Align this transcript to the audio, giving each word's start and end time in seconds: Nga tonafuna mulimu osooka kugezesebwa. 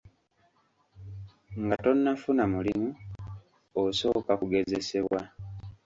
Nga 1.61 1.75
tonafuna 1.83 2.43
mulimu 2.53 2.89
osooka 3.83 4.31
kugezesebwa. 4.39 5.19